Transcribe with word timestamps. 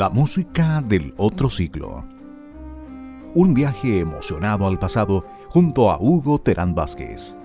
La 0.00 0.08
música 0.08 0.80
del 0.80 1.12
otro 1.18 1.50
siglo. 1.50 2.06
Un 3.34 3.52
viaje 3.52 3.98
emocionado 3.98 4.66
al 4.66 4.78
pasado 4.78 5.26
junto 5.50 5.90
a 5.90 5.98
Hugo 6.00 6.40
Terán 6.40 6.74
Vázquez. 6.74 7.36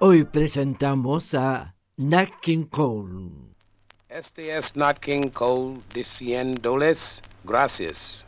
Hoy 0.00 0.24
presentamos 0.24 1.34
a 1.34 1.76
Nat 1.98 2.30
Cole. 2.70 3.45
Este 4.18 4.56
es 4.56 4.74
Nat 4.74 4.98
King 4.98 5.28
Cole 5.28 5.82
diciéndoles 5.92 7.22
gracias 7.44 8.24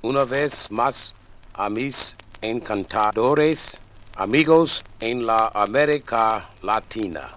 una 0.00 0.24
vez 0.24 0.70
más 0.70 1.12
a 1.52 1.68
mis 1.68 2.16
encantadores 2.40 3.78
amigos 4.16 4.82
en 5.00 5.26
la 5.26 5.48
América 5.48 6.48
Latina. 6.62 7.28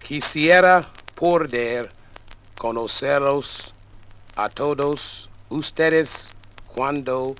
Quisiera 0.00 0.84
poder 1.14 1.92
conocerlos 2.58 3.72
a 4.34 4.48
todos 4.48 5.30
ustedes 5.48 6.32
cuando 6.66 7.36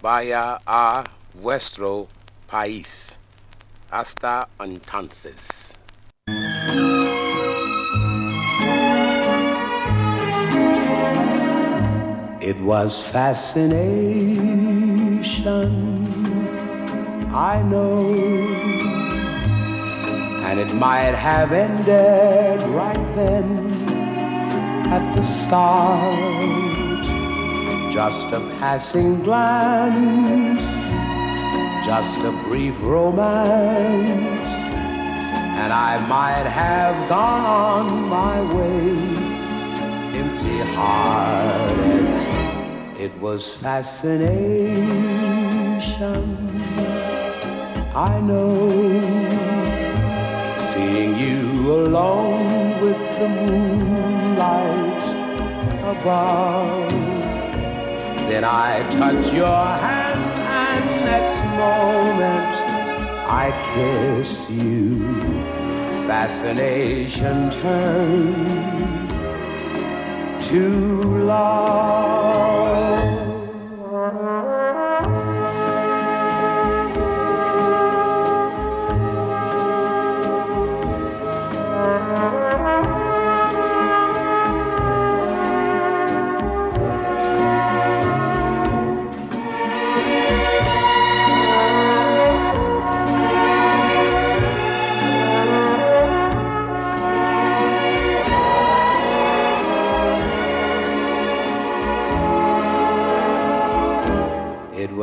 vaya 0.00 0.58
a 0.64 1.04
vuestro 1.34 2.08
país. 2.46 3.18
Hasta 3.90 4.48
entonces. 4.60 5.77
It 12.50 12.58
was 12.60 13.02
fascination, 13.02 13.68
I 17.30 17.62
know. 17.62 18.14
And 20.46 20.58
it 20.58 20.72
might 20.74 21.14
have 21.28 21.52
ended 21.52 22.62
right 22.70 23.06
then 23.14 23.46
at 24.96 25.04
the 25.14 25.22
start. 25.22 27.04
Just 27.92 28.28
a 28.28 28.40
passing 28.58 29.22
glance 29.22 30.62
just 31.84 32.18
a 32.18 32.32
brief 32.48 32.76
romance, 32.82 34.48
and 35.62 35.72
I 35.72 35.96
might 36.06 36.46
have 36.46 37.08
gone 37.08 37.46
on 37.46 38.08
my 38.08 38.42
way 38.54 39.28
empty 40.18 40.58
hearted. 40.74 42.37
It 42.98 43.16
was 43.20 43.54
fascination, 43.54 44.26
I 47.94 48.20
know, 48.20 48.58
seeing 50.56 51.14
you 51.14 51.74
alone 51.74 52.80
with 52.80 52.98
the 53.20 53.28
moonlight 53.28 55.04
above. 55.94 56.90
Then 58.28 58.42
I 58.42 58.82
touch 58.90 59.32
your 59.32 59.64
hand 59.86 60.24
and 60.66 60.84
next 61.04 61.44
moment 61.54 62.54
I 63.30 63.52
kiss 63.74 64.50
you, 64.50 64.98
fascination 66.08 67.48
turned 67.50 69.07
to 70.48 71.18
love. 71.26 73.17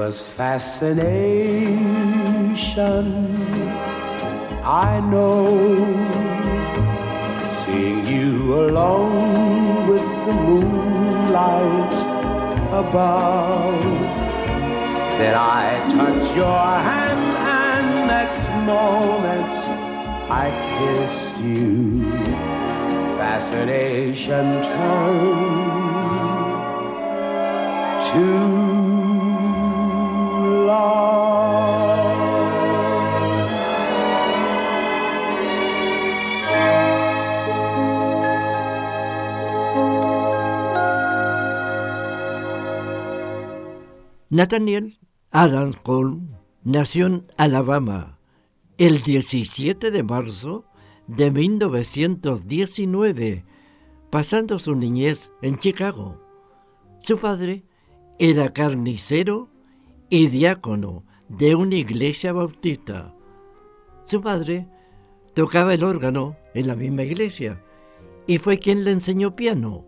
Was 0.07 0.21
fascination. 0.27 1.85
I 4.63 4.99
know 5.11 5.39
seeing 7.49 8.05
you 8.05 8.53
alone 8.65 9.87
with 9.89 10.07
the 10.27 10.33
moonlight 10.47 11.97
above. 12.83 13.81
Then 15.17 15.33
I 15.33 15.65
touch 15.97 16.25
your 16.35 16.65
hand, 16.89 17.25
and 17.63 17.87
next 18.15 18.47
moment 18.73 19.55
I 20.43 20.45
kissed 20.75 21.37
you. 21.39 21.65
Fascination 23.17 24.45
turned 24.61 25.65
to 28.09 28.74
Nathaniel 44.35 44.99
Adams 45.31 45.77
Cole 45.77 46.19
nació 46.65 47.05
en 47.05 47.25
Alabama 47.37 48.19
el 48.77 49.01
17 49.01 49.91
de 49.91 50.03
marzo 50.03 50.65
de 51.07 51.31
1919, 51.31 53.45
pasando 54.09 54.59
su 54.59 54.75
niñez 54.75 55.31
en 55.41 55.57
Chicago. 55.57 56.21
Su 56.99 57.17
padre 57.17 57.63
era 58.19 58.51
carnicero 58.51 59.47
y 60.09 60.27
diácono 60.27 61.05
de 61.29 61.55
una 61.55 61.75
iglesia 61.75 62.33
bautista. 62.33 63.15
Su 64.03 64.19
padre 64.19 64.67
tocaba 65.33 65.73
el 65.73 65.85
órgano 65.85 66.35
en 66.53 66.67
la 66.67 66.75
misma 66.75 67.03
iglesia 67.03 67.63
y 68.27 68.39
fue 68.39 68.59
quien 68.59 68.83
le 68.83 68.91
enseñó 68.91 69.37
piano. 69.37 69.85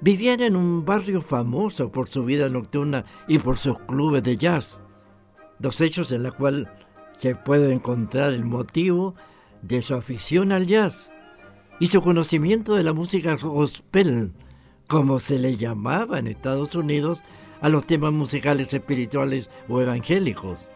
Vivían 0.00 0.40
en 0.40 0.56
un 0.56 0.84
barrio 0.84 1.22
famoso 1.22 1.90
por 1.90 2.08
su 2.08 2.24
vida 2.24 2.48
nocturna 2.48 3.04
y 3.28 3.38
por 3.38 3.56
sus 3.56 3.78
clubes 3.80 4.22
de 4.22 4.36
jazz, 4.36 4.80
dos 5.58 5.80
hechos 5.80 6.12
en 6.12 6.24
los 6.24 6.34
cuales 6.34 6.68
se 7.16 7.34
puede 7.34 7.72
encontrar 7.72 8.32
el 8.32 8.44
motivo 8.44 9.14
de 9.62 9.80
su 9.82 9.94
afición 9.94 10.52
al 10.52 10.66
jazz 10.66 11.12
y 11.80 11.86
su 11.86 12.02
conocimiento 12.02 12.74
de 12.74 12.82
la 12.82 12.92
música 12.92 13.36
gospel, 13.36 14.32
como 14.88 15.18
se 15.20 15.38
le 15.38 15.56
llamaba 15.56 16.18
en 16.18 16.26
Estados 16.26 16.74
Unidos 16.74 17.22
a 17.60 17.68
los 17.68 17.86
temas 17.86 18.12
musicales 18.12 18.72
espirituales 18.74 19.48
o 19.68 19.80
evangélicos. 19.80 20.68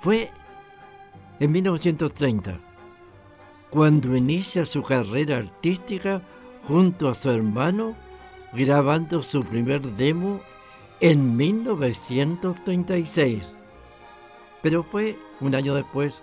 Fue 0.00 0.30
en 1.38 1.52
1930 1.52 2.58
cuando 3.70 4.16
inicia 4.16 4.64
su 4.64 4.82
carrera 4.82 5.36
artística 5.36 6.22
junto 6.70 7.08
a 7.08 7.14
su 7.14 7.30
hermano 7.30 7.96
grabando 8.52 9.24
su 9.24 9.42
primer 9.42 9.82
demo 9.82 10.40
en 11.00 11.36
1936. 11.36 13.56
Pero 14.62 14.84
fue 14.84 15.18
un 15.40 15.56
año 15.56 15.74
después 15.74 16.22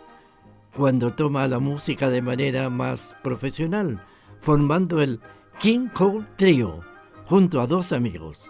cuando 0.74 1.12
toma 1.12 1.50
la 1.50 1.60
música 1.60 2.10
de 2.10 2.22
manera 2.22 2.70
más 2.70 3.14
profesional, 3.24 4.02
formando 4.40 5.02
el 5.02 5.20
King 5.60 5.90
Cole 5.94 6.26
Trio 6.38 6.80
junto 7.26 7.60
a 7.60 7.68
dos 7.68 7.92
amigos. 7.92 8.50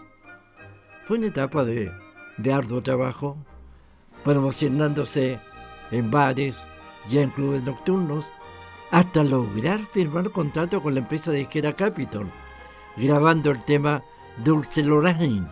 Fue 1.05 1.17
una 1.17 1.25
etapa 1.27 1.63
de, 1.63 1.91
de 2.38 2.53
arduo 2.53 2.83
trabajo, 2.83 3.38
promocionándose 4.23 5.39
en 5.89 6.11
bares 6.11 6.55
y 7.09 7.17
en 7.17 7.31
clubes 7.31 7.63
nocturnos, 7.63 8.31
hasta 8.91 9.23
lograr 9.23 9.79
firmar 9.79 10.31
contrato 10.31 10.81
con 10.81 10.93
la 10.93 11.01
empresa 11.01 11.31
de 11.31 11.39
disquera 11.39 11.73
Capitol, 11.73 12.27
grabando 12.95 13.51
el 13.51 13.63
tema 13.63 14.03
Dulce 14.43 14.83
Lorraine 14.83 15.47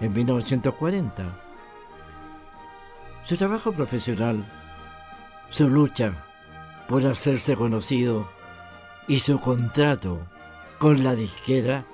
en 0.00 0.12
1940. 0.12 1.44
Su 3.24 3.36
trabajo 3.36 3.72
profesional, 3.72 4.44
su 5.50 5.68
lucha 5.68 6.12
por 6.88 7.06
hacerse 7.06 7.56
conocido 7.56 8.28
y 9.06 9.20
su 9.20 9.38
contrato 9.38 10.20
con 10.78 11.02
la 11.02 11.14
disquera 11.14 11.84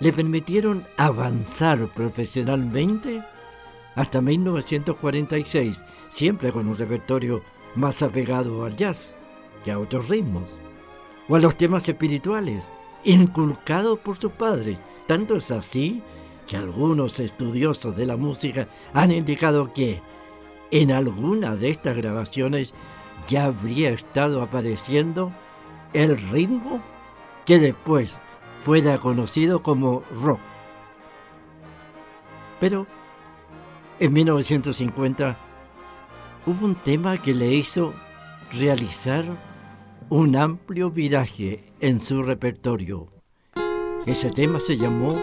le 0.00 0.12
permitieron 0.12 0.86
avanzar 0.96 1.86
profesionalmente 1.88 3.22
hasta 3.94 4.20
1946, 4.20 5.84
siempre 6.08 6.50
con 6.50 6.66
un 6.66 6.76
repertorio 6.76 7.42
más 7.76 8.02
apegado 8.02 8.64
al 8.64 8.74
jazz 8.74 9.13
que 9.64 9.72
a 9.72 9.78
otros 9.78 10.08
ritmos, 10.08 10.56
o 11.28 11.36
a 11.36 11.40
los 11.40 11.56
temas 11.56 11.88
espirituales, 11.88 12.70
inculcados 13.04 13.98
por 13.98 14.16
sus 14.16 14.32
padres. 14.32 14.82
Tanto 15.06 15.36
es 15.36 15.50
así 15.50 16.02
que 16.46 16.56
algunos 16.56 17.18
estudiosos 17.20 17.96
de 17.96 18.06
la 18.06 18.16
música 18.16 18.68
han 18.92 19.10
indicado 19.10 19.72
que 19.72 20.00
en 20.70 20.92
alguna 20.92 21.56
de 21.56 21.70
estas 21.70 21.96
grabaciones 21.96 22.74
ya 23.28 23.44
habría 23.44 23.90
estado 23.90 24.42
apareciendo 24.42 25.32
el 25.92 26.16
ritmo 26.30 26.80
que 27.46 27.58
después 27.58 28.18
fuera 28.64 28.98
conocido 28.98 29.62
como 29.62 30.02
rock. 30.14 30.40
Pero 32.60 32.86
en 34.00 34.12
1950 34.12 35.36
hubo 36.46 36.66
un 36.66 36.74
tema 36.74 37.18
que 37.18 37.34
le 37.34 37.52
hizo 37.54 37.92
realizar 38.52 39.24
un 40.16 40.36
amplio 40.36 40.90
viraje 40.90 41.58
en 41.80 41.98
su 41.98 42.22
repertorio. 42.22 43.08
Ese 44.06 44.30
tema 44.30 44.60
se 44.60 44.76
llamó 44.76 45.16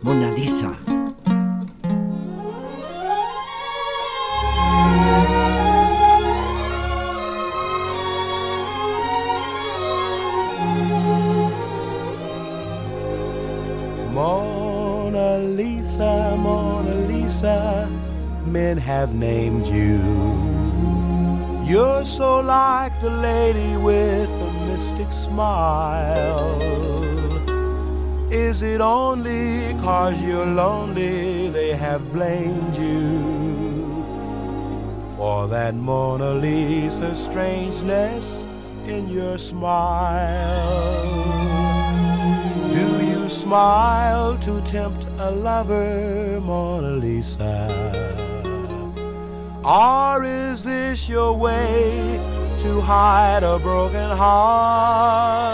Mona 0.00 0.30
Lisa. 0.30 0.72
Mona 14.14 15.36
Lisa, 15.36 16.34
Mona 16.38 16.94
Lisa, 17.06 17.86
men 18.46 18.78
have 18.78 19.14
named 19.14 19.66
you. 19.66 20.46
You're 21.68 22.06
so 22.06 22.40
like 22.40 22.95
the 23.06 23.12
lady 23.12 23.76
with 23.76 24.28
a 24.28 24.52
mystic 24.66 25.12
smile. 25.12 26.60
Is 28.32 28.62
it 28.62 28.80
only 28.80 29.74
cause 29.74 30.20
you're 30.20 30.52
lonely 30.64 31.48
they 31.50 31.76
have 31.76 32.12
blamed 32.12 32.74
you 32.74 33.22
for 35.16 35.46
that 35.46 35.76
Mona 35.76 36.32
Lisa 36.32 37.14
strangeness 37.14 38.44
in 38.88 39.08
your 39.08 39.38
smile? 39.38 41.04
Do 42.72 42.86
you 43.06 43.28
smile 43.28 44.36
to 44.38 44.60
tempt 44.62 45.06
a 45.18 45.30
lover, 45.30 46.40
Mona 46.40 46.90
Lisa? 47.04 47.54
Or 49.64 50.24
is 50.24 50.64
this 50.64 51.08
your 51.08 51.32
way 51.34 52.45
to 52.66 52.80
hide 52.80 53.44
a 53.44 53.58
broken 53.60 54.10
heart? 54.22 55.46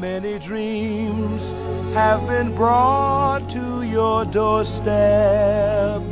Many 0.00 0.38
dreams 0.38 1.52
have 1.92 2.20
been 2.28 2.54
brought 2.54 3.50
to 3.50 3.82
your 3.82 4.24
doorstep. 4.24 6.02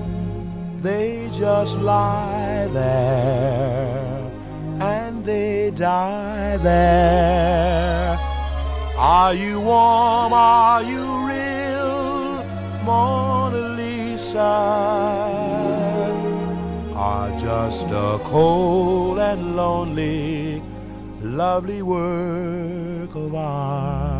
They 0.87 1.31
just 1.33 1.77
lie 1.79 2.69
there 2.73 4.33
and 4.81 5.25
they 5.25 5.71
die 5.71 6.57
there. 6.57 8.19
Are 8.99 9.35
you 9.35 9.61
warm? 9.61 10.33
Are 10.33 10.83
you 10.83 11.05
real, 11.31 12.45
Mona 12.85 13.63
Lisa? 13.79 15.40
Are 17.11 17.37
just 17.41 17.87
a 17.89 18.21
cold 18.23 19.19
and 19.19 19.57
lonely, 19.57 20.63
lovely 21.21 21.83
work 21.83 23.13
of 23.17 23.35
art? 23.35 24.20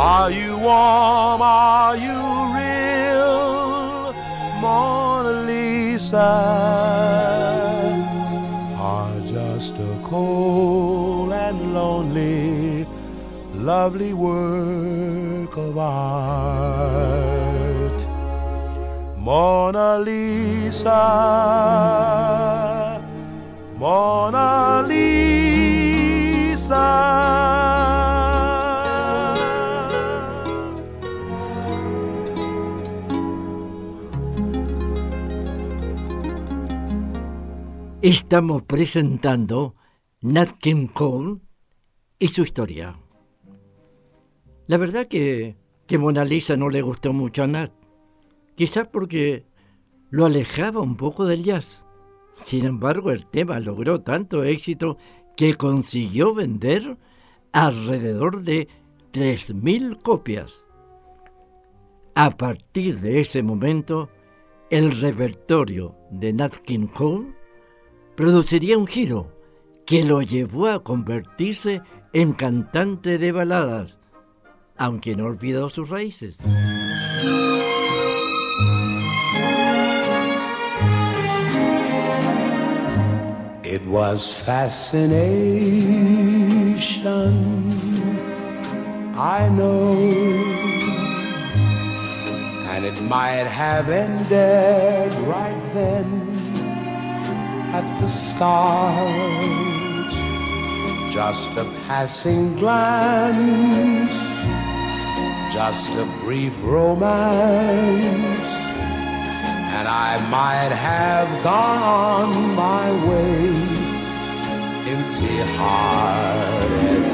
Are 0.00 0.30
you 0.30 0.56
warm? 0.58 1.42
Are 1.42 1.96
you 1.96 2.18
real, 2.54 4.14
Mona 4.60 5.32
Lisa? 5.42 6.30
Are 8.78 9.20
just 9.26 9.76
a 9.78 9.98
cold 10.04 11.32
and 11.32 11.74
lonely, 11.74 12.86
lovely 13.54 14.12
work 14.12 15.56
of 15.56 15.76
art. 15.76 17.18
Mona 19.18 19.98
Lisa, 19.98 21.02
Mona 23.76 24.84
Lisa. 24.86 25.07
Estamos 38.08 38.62
presentando 38.62 39.74
Nat 40.22 40.52
King 40.52 40.86
Cole 40.86 41.40
y 42.18 42.28
su 42.28 42.40
historia. 42.40 42.98
La 44.66 44.78
verdad 44.78 45.08
que, 45.08 45.58
que 45.86 45.98
Mona 45.98 46.24
Lisa 46.24 46.56
no 46.56 46.70
le 46.70 46.80
gustó 46.80 47.12
mucho 47.12 47.42
a 47.42 47.46
Nat, 47.46 47.70
quizás 48.54 48.88
porque 48.88 49.44
lo 50.08 50.24
alejaba 50.24 50.80
un 50.80 50.96
poco 50.96 51.26
del 51.26 51.44
jazz. 51.44 51.84
Sin 52.32 52.64
embargo, 52.64 53.10
el 53.10 53.26
tema 53.26 53.60
logró 53.60 54.00
tanto 54.00 54.42
éxito 54.42 54.96
que 55.36 55.52
consiguió 55.52 56.32
vender 56.32 56.96
alrededor 57.52 58.42
de 58.42 58.68
3.000 59.12 60.00
copias. 60.00 60.64
A 62.14 62.30
partir 62.30 63.00
de 63.00 63.20
ese 63.20 63.42
momento, 63.42 64.08
el 64.70 64.98
repertorio 64.98 65.94
de 66.10 66.32
Nat 66.32 66.56
King 66.56 66.86
Cole 66.86 67.37
produciría 68.18 68.76
un 68.76 68.88
giro 68.88 69.30
que 69.86 70.02
lo 70.02 70.20
llevó 70.22 70.66
a 70.66 70.82
convertirse 70.82 71.82
en 72.12 72.32
cantante 72.32 73.16
de 73.16 73.30
baladas, 73.30 74.00
aunque 74.76 75.14
no 75.14 75.26
olvidó 75.26 75.70
sus 75.70 75.88
raíces. 75.88 76.40
It 83.62 83.86
was 83.86 84.34
fascination, 84.34 85.14
I 89.14 89.48
know. 89.50 89.94
And 92.72 92.84
it 92.84 93.00
might 93.02 93.46
have 93.46 93.88
ended 93.88 95.14
right 95.28 95.54
then 95.72 96.37
at 97.72 98.00
the 98.00 98.08
start. 98.08 99.48
just 101.10 101.50
a 101.56 101.64
passing 101.86 102.54
glance, 102.56 104.12
just 105.52 105.90
a 105.90 106.06
brief 106.22 106.54
romance, 106.62 108.50
and 109.76 109.88
I 109.88 110.18
might 110.30 110.72
have 110.72 111.28
gone 111.42 111.82
on 111.82 112.54
my 112.54 112.90
way 113.08 113.48
empty 114.94 115.38
hearted. 115.56 117.04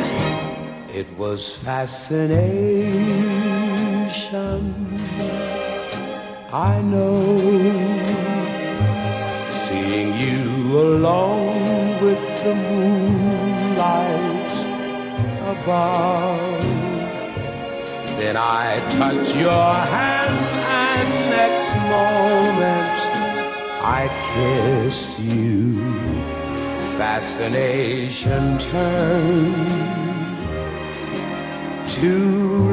It 0.90 1.08
was 1.18 1.56
fascination, 1.56 2.34
I 6.52 6.82
know, 6.82 8.03
above. 15.64 16.62
Then 18.18 18.36
I 18.36 18.80
touch 18.90 19.34
your 19.34 19.72
hand, 19.96 20.38
and 20.84 21.08
next 21.30 21.74
moment 21.94 22.98
I 23.82 24.08
kiss 24.34 25.18
you. 25.18 25.80
Fascination 26.98 28.58
turned 28.58 29.56
to 31.88 32.14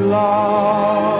love. 0.07 1.11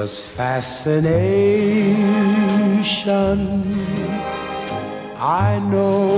Was 0.00 0.16
fascination, 0.28 0.98
I 5.16 5.58
know, 5.72 6.12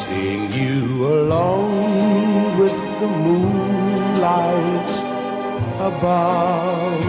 seeing 0.00 0.44
you 0.60 0.78
alone 1.18 2.58
with 2.60 2.78
the 3.00 3.10
moonlight 3.26 4.92
above. 5.90 7.04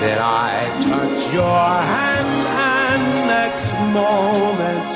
Then 0.00 0.18
I 0.48 0.54
touch 0.90 1.20
your 1.38 1.68
hand, 1.94 2.36
and 2.80 3.04
next 3.36 3.70
moment 4.00 4.94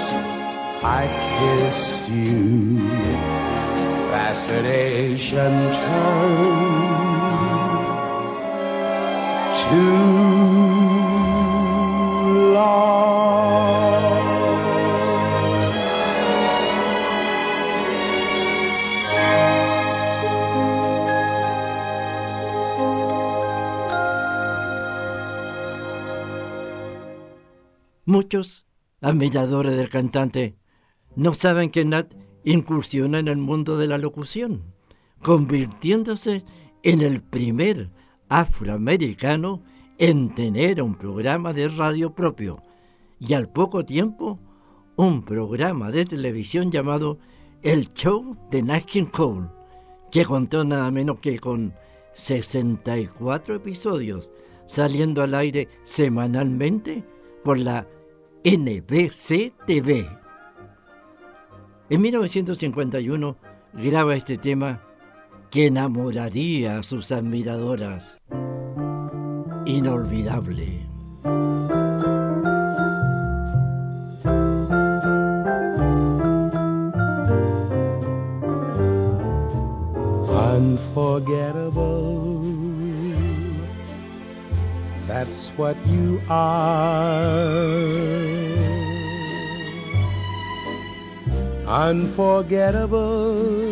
I 0.98 1.02
kissed 1.36 2.04
you. 2.08 2.78
Fascination 4.10 5.52
turned 5.80 7.11
Muchos 28.04 28.66
admiradores 29.00 29.74
del 29.74 29.88
cantante 29.88 30.58
no 31.16 31.32
saben 31.32 31.70
que 31.70 31.86
Nat 31.86 32.12
incursiona 32.44 33.18
en 33.18 33.28
el 33.28 33.38
mundo 33.38 33.78
de 33.78 33.86
la 33.86 33.96
locución, 33.96 34.74
convirtiéndose 35.22 36.44
en 36.82 37.00
el 37.00 37.22
primer 37.22 37.90
afroamericano 38.32 39.62
en 39.98 40.34
tener 40.34 40.82
un 40.82 40.94
programa 40.94 41.52
de 41.52 41.68
radio 41.68 42.14
propio 42.14 42.62
y 43.20 43.34
al 43.34 43.50
poco 43.50 43.84
tiempo 43.84 44.38
un 44.96 45.22
programa 45.22 45.90
de 45.90 46.06
televisión 46.06 46.70
llamado 46.70 47.18
El 47.60 47.92
Show 47.92 48.36
de 48.50 48.62
Nat 48.62 48.84
King 48.84 49.04
Cole, 49.04 49.48
que 50.10 50.24
contó 50.24 50.64
nada 50.64 50.90
menos 50.90 51.20
que 51.20 51.38
con 51.38 51.74
64 52.14 53.56
episodios 53.56 54.32
saliendo 54.64 55.22
al 55.22 55.34
aire 55.34 55.68
semanalmente 55.82 57.04
por 57.44 57.58
la 57.58 57.86
NBC 58.44 59.52
TV. 59.66 60.08
En 61.90 62.00
1951 62.00 63.36
graba 63.74 64.16
este 64.16 64.38
tema 64.38 64.80
que 65.52 65.66
enamoraría 65.66 66.78
a 66.78 66.82
sus 66.82 67.12
admiradoras. 67.12 68.18
Inolvidable. 69.66 70.80
Unforgettable. 80.26 82.40
That's 85.06 85.50
what 85.58 85.76
you 85.86 86.18
are. 86.30 87.42
Unforgettable, 91.66 93.71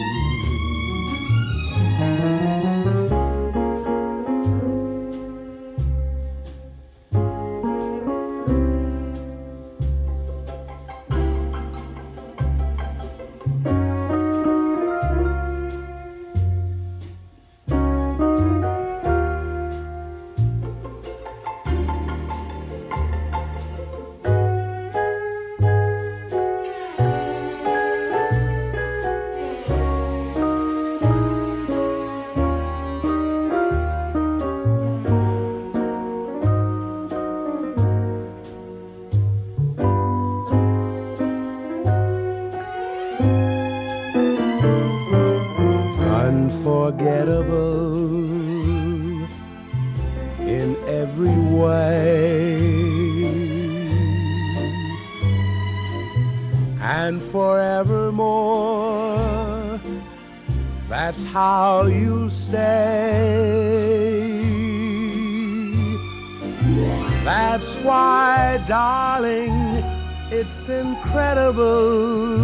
It's 70.61 70.69
incredible 70.69 72.37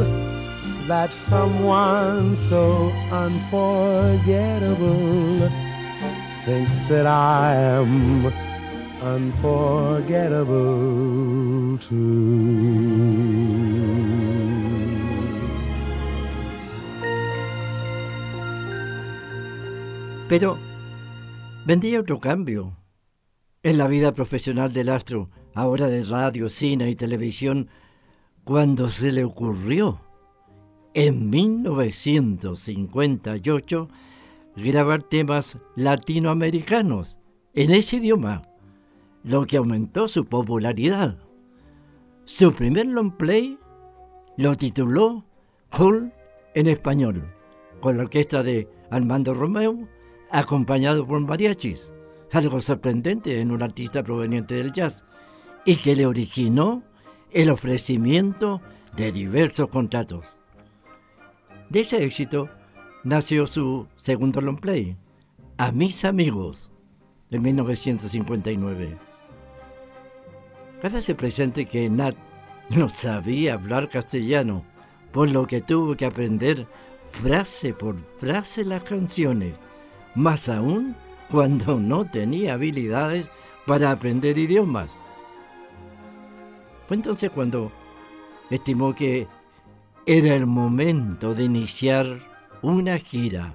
that 0.87 1.13
someone 1.13 2.35
so 2.35 2.91
unforgettable 3.11 5.51
thinks 6.43 6.75
that 6.89 7.05
I 7.05 7.53
am 7.55 8.33
unforgettable 9.03 11.77
too. 11.77 12.47
Pero 20.27 20.57
vendía 21.65 21.99
otro 21.99 22.19
cambio 22.19 22.75
en 23.63 23.77
la 23.77 23.87
vida 23.87 24.11
profesional 24.11 24.73
del 24.73 24.89
astro, 24.89 25.29
ahora 25.53 25.87
de 25.87 26.01
radio, 26.01 26.49
cine 26.49 26.89
y 26.89 26.95
televisión, 26.95 27.69
cuando 28.47 28.87
se 28.87 29.11
le 29.11 29.25
ocurrió 29.25 29.99
en 30.93 31.29
1958 31.29 33.89
grabar 34.55 35.03
temas 35.03 35.57
latinoamericanos 35.75 37.19
en 37.53 37.73
ese 37.73 37.97
idioma, 37.97 38.43
lo 39.21 39.45
que 39.45 39.57
aumentó 39.57 40.07
su 40.07 40.27
popularidad. 40.27 41.17
Su 42.23 42.53
primer 42.53 42.85
long 42.85 43.17
play 43.17 43.59
lo 44.37 44.55
tituló 44.55 45.25
Cool 45.77 46.13
en 46.55 46.67
español, 46.67 47.29
con 47.81 47.97
la 47.97 48.03
orquesta 48.03 48.43
de 48.43 48.69
Armando 48.89 49.33
Romeo 49.33 49.89
acompañado 50.31 51.05
por 51.05 51.19
mariachis, 51.19 51.91
algo 52.31 52.61
sorprendente 52.61 53.41
en 53.41 53.51
un 53.51 53.61
artista 53.61 54.03
proveniente 54.03 54.55
del 54.55 54.71
jazz, 54.71 55.03
y 55.65 55.75
que 55.75 55.97
le 55.97 56.05
originó 56.05 56.86
el 57.37 57.51
ofrecimiento 57.51 58.61
de 58.95 59.11
diversos 59.11 59.69
contratos. 59.69 60.25
De 61.69 61.81
ese 61.81 62.03
éxito 62.03 62.49
nació 63.03 63.45
su 63.45 63.85
segundo 63.95 64.41
long 64.41 64.59
play, 64.59 64.97
A 65.59 65.71
mis 65.71 66.03
amigos, 66.03 66.71
en 67.29 67.43
1959. 67.43 68.97
se 70.99 71.13
presente 71.13 71.67
que 71.67 71.87
Nat 71.91 72.15
no 72.75 72.89
sabía 72.89 73.53
hablar 73.53 73.87
castellano, 73.89 74.63
por 75.11 75.29
lo 75.29 75.45
que 75.45 75.61
tuvo 75.61 75.95
que 75.95 76.05
aprender 76.05 76.65
frase 77.11 77.71
por 77.71 77.99
frase 78.19 78.65
las 78.65 78.81
canciones 78.81 79.59
más 80.15 80.49
aún 80.49 80.95
cuando 81.29 81.79
no 81.79 82.09
tenía 82.09 82.55
habilidades 82.55 83.29
para 83.67 83.91
aprender 83.91 84.39
idiomas. 84.39 85.03
Fue 86.87 86.95
entonces 86.95 87.29
cuando 87.29 87.71
estimó 88.49 88.95
que 88.95 89.27
era 90.05 90.33
el 90.35 90.45
momento 90.45 91.33
de 91.33 91.43
iniciar 91.43 92.19
una 92.61 92.97
gira, 92.97 93.53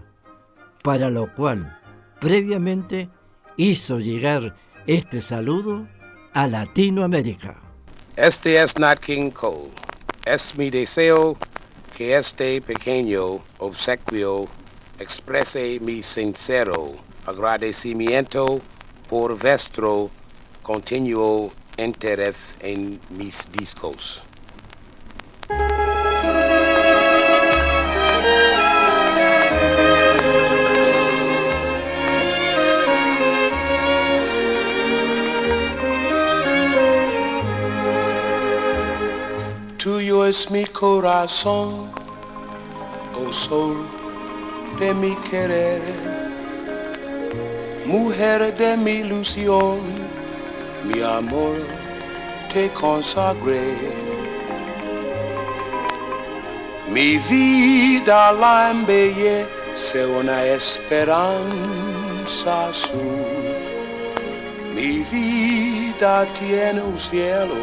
para 0.83 1.09
lo 1.09 1.35
cual 1.35 1.79
previamente 2.21 3.09
hizo 3.57 3.99
llegar 3.99 4.55
este 4.87 5.23
saludo 5.23 5.89
a 6.35 6.47
Latinoamérica. 6.47 7.57
Este 8.17 8.63
es 8.63 8.79
Nat 8.79 9.01
King 9.01 9.31
Cole. 9.31 9.71
Es 10.27 10.55
mi 10.57 10.69
deseo 10.69 11.37
que 11.97 12.17
este 12.17 12.61
pequeño 12.61 13.41
obsequio 13.59 14.47
exprese 14.99 15.79
mi 15.81 16.03
sincero 16.03 16.93
agradecimiento 17.27 18.61
por 19.09 19.39
vuestro 19.39 20.11
continuo 20.63 21.51
interés 21.77 22.57
en 22.61 23.01
mis 23.11 23.49
discos. 23.53 24.23
Tuyo 39.83 40.25
es 40.27 40.49
mi 40.51 40.65
corazón, 40.65 41.91
oh 43.17 43.33
sol 43.33 43.77
de 44.79 44.95
mi 44.95 45.17
querer, 45.29 45.83
mujer 47.87 48.57
de 48.57 48.77
mi 48.77 48.93
ilusión, 48.93 49.81
mi 50.85 51.01
amor 51.03 51.57
te 52.53 52.71
consagré. 52.71 53.77
Mi 56.89 57.19
vida 57.19 58.33
la 58.33 58.71
embellece 58.71 60.07
una 60.07 60.45
esperanza 60.45 61.41
azul. 62.69 63.27
Mi 64.75 64.99
vida 65.11 66.27
tiene 66.39 66.83
un 66.83 66.99
cielo 66.99 67.55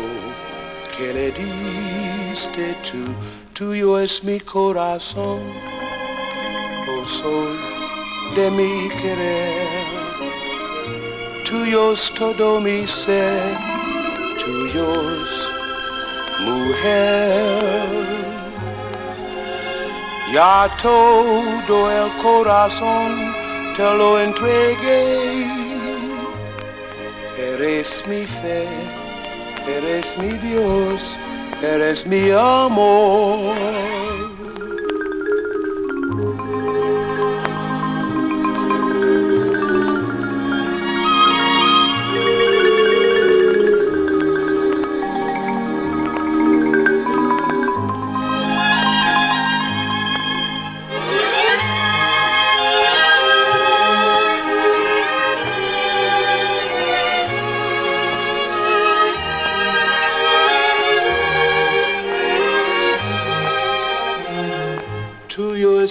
que 0.95 1.13
le 1.13 1.31
diste 1.31 2.75
tú, 2.83 3.03
tuyo 3.53 3.99
es 3.99 4.23
mi 4.23 4.39
corazón 4.39 5.39
oh 6.89 7.05
sol 7.05 7.57
de 8.35 8.49
mi 8.51 8.89
querer. 9.01 9.78
Tuyos 11.49 12.13
todo 12.13 12.59
mi 12.59 12.85
ser, 12.85 13.41
tuyos, 14.37 15.51
mujer. 16.41 17.89
Ya 20.31 20.69
todo 20.79 21.91
el 21.91 22.11
corazón 22.21 23.33
te 23.75 23.81
lo 23.81 24.19
entregué. 24.19 25.47
Eres 27.35 28.03
mi 28.05 28.27
fe, 28.27 28.67
eres 29.67 30.19
mi 30.19 30.29
Dios, 30.29 31.17
eres 31.63 32.05
mi 32.05 32.29
amor. 32.29 33.88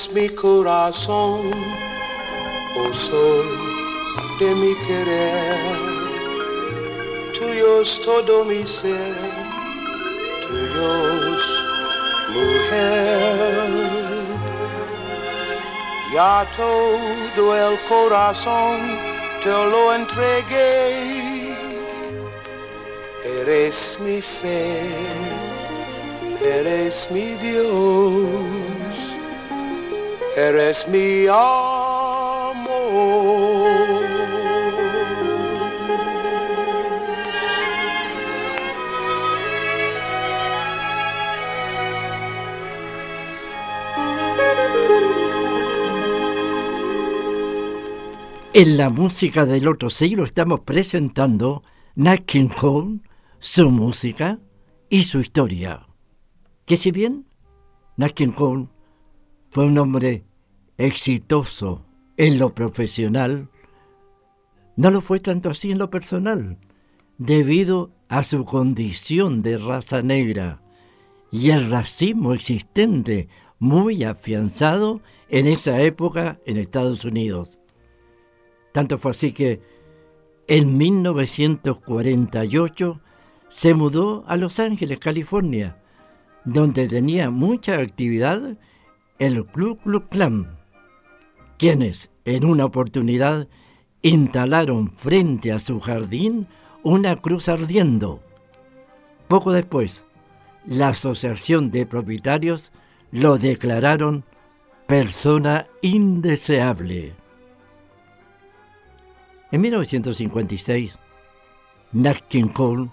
Mi 0.06 0.28
corazón, 0.28 1.40
oh 2.78 2.92
sol 2.92 3.46
de 4.38 4.54
mi 4.54 4.72
querer. 4.86 5.76
Tuyo 7.36 7.80
es 7.82 8.00
todo 8.00 8.44
mi 8.44 8.64
ser, 8.64 9.16
tuyos, 10.46 11.42
mujer. 12.32 13.70
Ya 16.14 16.46
todo 16.56 17.56
el 17.56 17.76
corazón 17.88 18.78
te 19.42 19.50
lo 19.50 19.94
entregué. 19.94 21.56
Eres 23.40 23.98
mi 24.00 24.20
fe, 24.20 24.80
eres 26.40 27.10
mi 27.10 27.34
Dios 27.34 29.18
eres 30.36 30.86
mi 30.88 31.26
amor. 31.26 32.18
En 48.54 48.76
la 48.76 48.90
música 48.90 49.46
del 49.46 49.68
otro 49.68 49.88
siglo 49.88 50.24
estamos 50.24 50.60
presentando 50.60 51.62
Nat 51.94 52.20
King 52.20 52.48
su 53.38 53.70
música 53.70 54.40
y 54.90 55.04
su 55.04 55.20
historia, 55.20 55.86
que 56.64 56.76
si 56.76 56.90
bien 56.90 57.26
Nat 57.96 58.12
King 58.12 58.32
fue 59.50 59.66
un 59.66 59.78
hombre 59.78 60.24
exitoso 60.76 61.84
en 62.16 62.38
lo 62.38 62.54
profesional, 62.54 63.48
no 64.76 64.90
lo 64.90 65.00
fue 65.00 65.20
tanto 65.20 65.50
así 65.50 65.70
en 65.70 65.78
lo 65.78 65.90
personal, 65.90 66.58
debido 67.16 67.90
a 68.08 68.22
su 68.22 68.44
condición 68.44 69.42
de 69.42 69.58
raza 69.58 70.02
negra 70.02 70.62
y 71.30 71.50
el 71.50 71.70
racismo 71.70 72.32
existente 72.32 73.28
muy 73.58 74.04
afianzado 74.04 75.02
en 75.28 75.46
esa 75.46 75.82
época 75.82 76.40
en 76.46 76.56
Estados 76.58 77.04
Unidos. 77.04 77.58
Tanto 78.72 78.96
fue 78.98 79.10
así 79.10 79.32
que 79.32 79.60
en 80.46 80.78
1948 80.78 83.00
se 83.48 83.74
mudó 83.74 84.24
a 84.26 84.36
Los 84.36 84.60
Ángeles, 84.60 85.00
California, 85.00 85.82
donde 86.44 86.88
tenía 86.88 87.30
mucha 87.30 87.78
actividad 87.78 88.56
el 89.18 89.44
Club 89.46 89.80
Club 89.82 90.08
Klan, 90.08 90.58
quienes 91.56 92.10
en 92.24 92.44
una 92.44 92.64
oportunidad 92.64 93.48
instalaron 94.02 94.90
frente 94.92 95.52
a 95.52 95.58
su 95.58 95.80
jardín 95.80 96.46
una 96.82 97.16
cruz 97.16 97.48
ardiendo. 97.48 98.22
Poco 99.26 99.52
después, 99.52 100.06
la 100.64 100.88
Asociación 100.88 101.70
de 101.70 101.84
Propietarios 101.86 102.72
lo 103.10 103.38
declararon 103.38 104.24
persona 104.86 105.66
indeseable. 105.82 107.14
En 109.50 109.60
1956, 109.60 110.98
Nat 111.92 112.18
King 112.28 112.48
Cole 112.48 112.90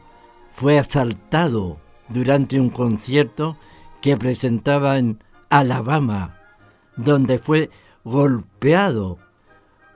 fue 0.53 0.79
asaltado 0.79 1.77
durante 2.07 2.59
un 2.59 2.69
concierto 2.69 3.57
que 4.01 4.17
presentaba 4.17 4.97
en 4.97 5.19
Alabama, 5.49 6.39
donde 6.95 7.39
fue 7.39 7.69
golpeado 8.03 9.17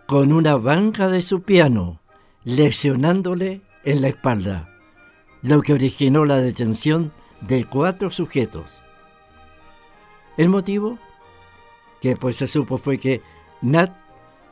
con 0.08 0.34
una 0.34 0.56
banca 0.56 1.08
de 1.08 1.22
su 1.22 1.44
piano, 1.44 2.00
lesionándole 2.44 3.62
en 3.84 4.02
la 4.02 4.08
espalda, 4.08 4.70
lo 5.42 5.62
que 5.62 5.74
originó 5.74 6.26
la 6.26 6.38
detención 6.38 7.12
de 7.42 7.66
cuatro 7.66 8.10
sujetos. 8.12 8.84
El 10.38 10.50
motivo 10.50 10.98
que 12.02 12.16
pues 12.16 12.38
se 12.38 12.48
supo 12.48 12.78
fue 12.78 12.98
que 12.98 13.22
Nat 13.62 13.94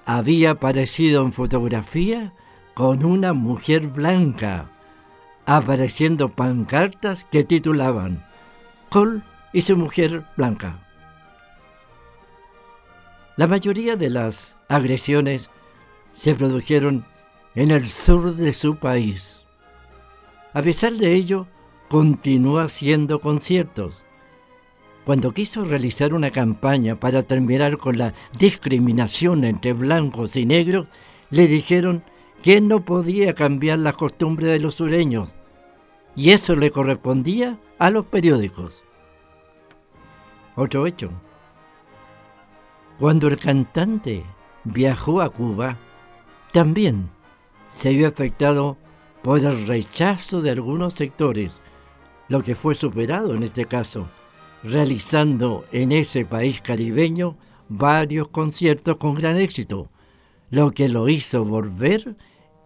había 0.06 0.52
aparecido 0.52 1.22
en 1.24 1.32
fotografía 1.32 2.34
con 2.74 3.04
una 3.04 3.34
mujer 3.34 3.88
blanca, 3.88 4.70
apareciendo 5.46 6.30
pancartas 6.30 7.26
que 7.26 7.44
titulaban 7.44 8.26
Cole 8.90 9.22
y 9.54 9.62
su 9.62 9.76
mujer 9.76 10.24
blanca. 10.36 10.87
La 13.38 13.46
mayoría 13.46 13.96
de 13.96 14.10
las 14.10 14.58
agresiones 14.68 15.52
se 16.14 16.34
produjeron 16.34 17.06
en 17.54 17.70
el 17.70 17.86
sur 17.86 18.36
de 18.36 18.52
su 18.52 18.78
país. 18.78 19.46
A 20.54 20.64
pesar 20.64 20.94
de 20.94 21.14
ello, 21.14 21.46
continuó 21.88 22.58
haciendo 22.58 23.22
conciertos. 23.22 24.06
Cuando 25.06 25.34
quiso 25.34 25.64
realizar 25.64 26.16
una 26.16 26.32
campaña 26.32 27.00
para 27.00 27.22
terminar 27.22 27.78
con 27.78 28.00
la 28.00 28.16
discriminación 28.40 29.44
entre 29.44 29.74
blancos 29.74 30.36
y 30.36 30.48
negros, 30.48 30.88
le 31.30 31.48
dijeron 31.48 32.04
que 32.42 32.60
no 32.60 32.86
podía 32.86 33.36
cambiar 33.36 33.78
la 33.78 33.94
costumbre 33.94 34.48
de 34.48 34.60
los 34.60 34.74
sureños, 34.74 35.38
y 36.16 36.32
eso 36.32 36.56
le 36.56 36.72
correspondía 36.72 37.60
a 37.78 37.92
los 37.92 38.08
periódicos. 38.08 38.84
Otro 40.56 40.88
hecho. 40.88 41.12
Cuando 43.00 43.28
el 43.28 43.38
cantante 43.38 44.24
viajó 44.64 45.22
a 45.22 45.30
Cuba, 45.30 45.78
también 46.52 47.12
se 47.70 47.92
vio 47.92 48.08
afectado 48.08 48.76
por 49.22 49.38
el 49.40 49.68
rechazo 49.68 50.42
de 50.42 50.50
algunos 50.50 50.96
sectores, 50.96 51.62
lo 52.28 52.42
que 52.42 52.56
fue 52.56 52.74
superado 52.74 53.36
en 53.36 53.44
este 53.44 53.66
caso, 53.66 54.08
realizando 54.64 55.66
en 55.72 55.92
ese 55.92 56.26
país 56.26 56.60
caribeño 56.62 57.38
varios 57.70 58.30
conciertos 58.30 58.98
con 58.98 59.14
gran 59.14 59.38
éxito, 59.38 59.92
lo 60.50 60.72
que 60.72 60.90
lo 60.90 61.08
hizo 61.08 61.46
volver 61.46 62.16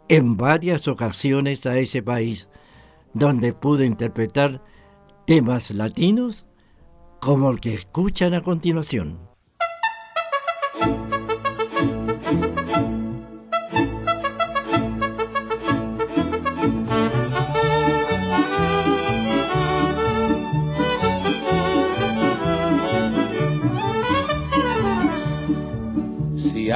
en 0.07 0.37
varias 0.37 0.87
ocasiones 0.87 1.65
a 1.65 1.77
ese 1.77 2.01
país, 2.01 2.47
donde 3.13 3.51
pudo 3.51 3.83
interpretar 3.83 4.63
temas 5.27 5.71
latinos 5.71 6.45
como 7.19 7.51
el 7.51 7.59
que 7.59 7.73
escuchan 7.73 8.33
a 8.33 8.41
continuación. 8.41 9.30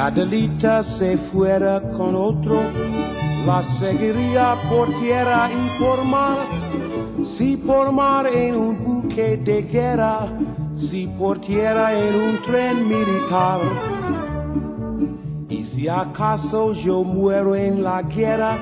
Adelita 0.05 0.83
se 0.83 1.17
fuera 1.17 1.81
con 1.81 2.15
otro, 2.15 2.61
la 3.47 3.63
seguiría 3.63 4.55
por 4.69 4.87
tierra 4.99 5.49
y 5.49 5.79
por 5.79 6.05
mar. 6.05 6.37
Si 7.23 7.57
por 7.57 7.91
mar 7.91 8.27
en 8.27 8.55
un 8.55 8.83
buque 8.83 9.37
de 9.37 9.63
guerra, 9.63 10.27
si 10.77 11.07
por 11.07 11.39
tierra 11.41 11.97
en 11.97 12.21
un 12.21 12.37
tren 12.43 12.87
militar. 12.87 13.61
Y 15.49 15.63
si 15.63 15.87
acaso 15.87 16.73
yo 16.73 17.03
muero 17.03 17.55
en 17.55 17.83
la 17.83 18.03
guerra, 18.03 18.59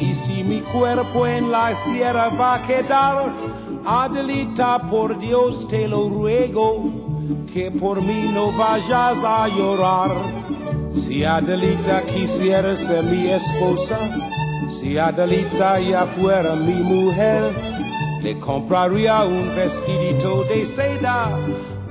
y 0.00 0.14
si 0.14 0.42
mi 0.42 0.60
cuerpo 0.60 1.26
en 1.26 1.52
la 1.52 1.74
sierra 1.74 2.30
va 2.30 2.54
a 2.54 2.62
quedar, 2.62 3.30
Adelita, 3.84 4.86
por 4.86 5.18
Dios 5.18 5.68
te 5.68 5.86
lo 5.86 6.08
ruego, 6.08 7.07
que 7.52 7.70
por 7.70 8.00
mí 8.00 8.30
no 8.32 8.52
vayas 8.52 9.22
a 9.24 9.48
llorar. 9.48 10.10
Si 10.94 11.24
Adelita 11.24 12.02
quisiera 12.02 12.76
ser 12.76 13.04
mi 13.04 13.28
esposa, 13.28 13.98
si 14.68 14.98
Adelita 14.98 15.78
ya 15.80 16.04
fuera 16.06 16.54
mi 16.54 16.82
mujer, 16.82 17.52
le 18.22 18.36
compraría 18.38 19.24
un 19.24 19.54
vestidito 19.54 20.44
de 20.44 20.66
seda 20.66 21.30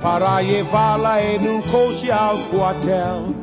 para 0.02 0.42
llevarla 0.42 1.22
en 1.22 1.48
un 1.48 1.62
coche 1.62 2.12
al 2.12 2.38
cuartel. 2.50 3.34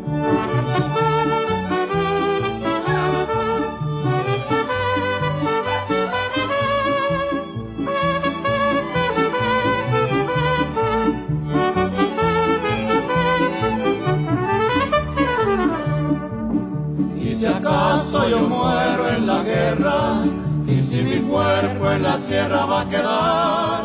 Si 20.95 21.01
mi 21.01 21.19
cuerpo 21.19 21.91
en 21.91 22.03
la 22.03 22.17
sierra 22.17 22.65
va 22.65 22.81
a 22.81 22.87
quedar, 22.87 23.83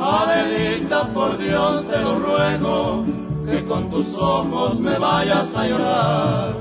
Adelita, 0.00 1.12
por 1.12 1.38
Dios 1.38 1.86
te 1.86 1.98
lo 1.98 2.18
ruego, 2.18 3.04
que 3.46 3.64
con 3.66 3.88
tus 3.88 4.16
ojos 4.16 4.80
me 4.80 4.98
vayas 4.98 5.54
a 5.56 5.66
llorar. 5.68 6.56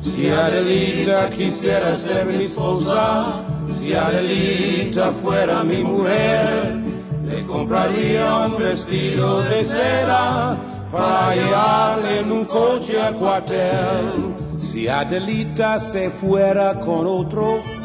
Si 0.00 0.30
Adelita 0.30 1.28
quisiera 1.28 1.98
ser 1.98 2.24
mi 2.24 2.44
esposa, 2.44 3.44
si 3.70 3.92
Adelita 3.92 5.10
fuera 5.10 5.62
mi 5.64 5.82
mujer, 5.84 6.80
le 7.26 7.42
compraría 7.44 8.46
un 8.46 8.56
vestido 8.56 9.42
de 9.42 9.64
seda 9.64 10.56
para 10.90 11.34
llevarle 11.34 12.20
en 12.20 12.32
un 12.32 12.44
coche 12.46 13.02
a 13.02 13.12
cuartel. 13.12 14.34
Si 14.58 14.88
Adelita 14.88 15.78
se 15.78 16.08
fuera 16.08 16.80
con 16.80 17.06
otro, 17.06 17.75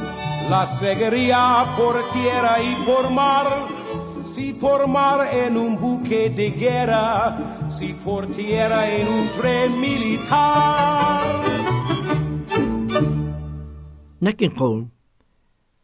la 0.52 0.68
seguiría 0.68 1.66
por 1.78 1.96
tierra 2.12 2.62
y 2.62 2.76
por 2.86 3.10
mar. 3.10 3.48
Si 4.26 4.52
por 4.52 4.86
mar 4.86 5.34
en 5.34 5.56
un 5.56 5.80
buque 5.80 6.30
de 6.30 6.52
guerra, 6.52 7.70
si 7.70 7.94
por 7.94 8.28
tierra 8.28 8.94
en 8.94 9.08
un 9.08 9.30
tren 9.40 9.80
militar. 9.80 11.42
Cole 14.58 14.90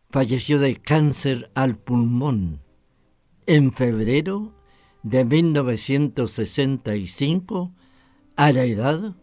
falleció 0.10 0.60
de 0.60 0.76
cáncer 0.76 1.50
al 1.56 1.78
pulmón 1.78 2.60
en 3.46 3.72
febrero 3.72 4.52
de 5.02 5.24
1965 5.24 7.72
a 8.36 8.52
la 8.52 8.66
edad 8.66 9.16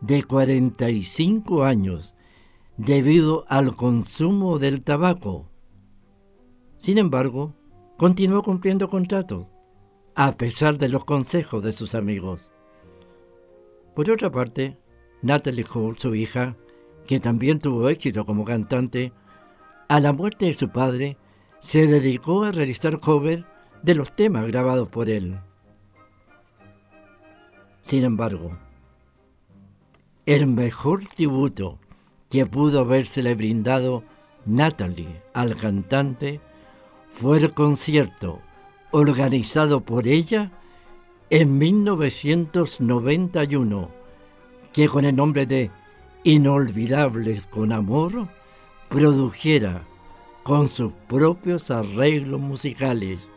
de 0.00 0.24
45 0.24 1.62
años 1.62 2.16
debido 2.76 3.44
al 3.48 3.76
consumo 3.76 4.58
del 4.58 4.82
tabaco. 4.82 5.48
Sin 6.78 6.98
embargo, 6.98 7.54
continuó 7.96 8.42
cumpliendo 8.42 8.88
contratos, 8.88 9.46
a 10.14 10.36
pesar 10.36 10.78
de 10.78 10.88
los 10.88 11.04
consejos 11.04 11.62
de 11.62 11.72
sus 11.72 11.94
amigos. 11.94 12.50
Por 13.94 14.10
otra 14.10 14.30
parte, 14.30 14.78
Natalie 15.20 15.64
Cole, 15.64 15.98
su 15.98 16.14
hija, 16.14 16.56
que 17.06 17.20
también 17.20 17.58
tuvo 17.58 17.88
éxito 17.88 18.24
como 18.24 18.44
cantante, 18.44 19.12
a 19.88 20.00
la 20.00 20.12
muerte 20.12 20.46
de 20.46 20.54
su 20.54 20.70
padre, 20.70 21.18
se 21.60 21.86
dedicó 21.86 22.44
a 22.44 22.52
realizar 22.52 23.00
covers 23.00 23.44
de 23.82 23.94
los 23.94 24.16
temas 24.16 24.46
grabados 24.46 24.88
por 24.88 25.10
él. 25.10 25.38
Sin 27.82 28.04
embargo, 28.04 28.56
el 30.24 30.46
mejor 30.46 31.04
tributo 31.06 31.78
que 32.32 32.46
pudo 32.46 32.80
habérsele 32.80 33.34
brindado 33.34 34.02
Natalie 34.46 35.22
al 35.34 35.54
cantante 35.54 36.40
fue 37.12 37.36
el 37.36 37.52
concierto 37.52 38.40
organizado 38.90 39.82
por 39.82 40.08
ella 40.08 40.50
en 41.28 41.58
1991, 41.58 43.90
que 44.72 44.88
con 44.88 45.04
el 45.04 45.14
nombre 45.14 45.44
de 45.44 45.70
Inolvidables 46.24 47.42
con 47.48 47.70
Amor 47.70 48.28
produjera 48.88 49.80
con 50.42 50.68
sus 50.68 50.94
propios 51.10 51.70
arreglos 51.70 52.40
musicales 52.40 53.28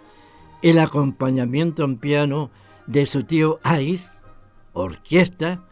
el 0.61 0.79
acompañamiento 0.79 1.83
en 1.83 1.97
piano 1.97 2.49
de 2.87 3.05
su 3.05 3.23
tío 3.23 3.59
Ice, 3.77 4.21
orquesta, 4.71 5.65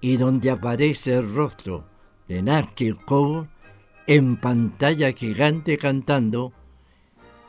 y 0.00 0.16
donde 0.16 0.50
aparece 0.50 1.16
el 1.16 1.34
rostro 1.34 1.84
de 2.28 2.96
Cole 3.04 3.48
en 4.06 4.36
pantalla 4.36 5.12
gigante 5.12 5.78
cantando 5.78 6.52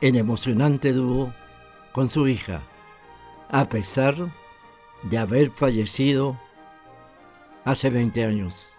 en 0.00 0.16
emocionante 0.16 0.92
dúo 0.92 1.32
con 1.92 2.08
su 2.08 2.28
hija, 2.28 2.62
a 3.48 3.68
pesar 3.68 4.32
de 5.02 5.18
haber 5.18 5.50
fallecido 5.50 6.38
hace 7.64 7.90
20 7.90 8.24
años. 8.24 8.78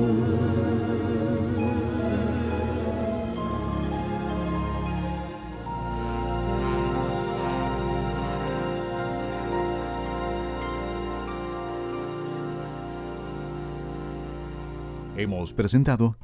Hemos 15.21 15.53
presentado 15.53 16.15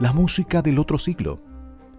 La 0.00 0.12
música 0.12 0.62
del 0.62 0.80
otro 0.80 0.98
siglo, 0.98 1.38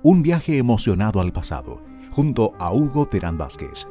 un 0.03 0.23
viaje 0.23 0.57
emocionado 0.57 1.21
al 1.21 1.31
pasado, 1.31 1.81
junto 2.11 2.53
a 2.59 2.73
Hugo 2.73 3.05
Terán 3.05 3.37
Vázquez. 3.37 3.87